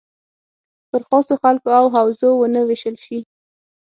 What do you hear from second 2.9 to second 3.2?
شي.